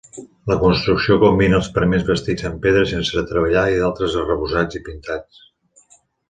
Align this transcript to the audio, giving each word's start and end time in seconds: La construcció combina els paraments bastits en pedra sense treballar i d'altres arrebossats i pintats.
La 0.51 0.55
construcció 0.61 1.17
combina 1.23 1.57
els 1.59 1.69
paraments 1.75 2.07
bastits 2.07 2.47
en 2.49 2.55
pedra 2.63 2.81
sense 2.93 3.23
treballar 3.33 3.67
i 3.75 3.77
d'altres 3.83 4.17
arrebossats 4.23 4.81
i 4.81 4.83
pintats. 4.89 5.45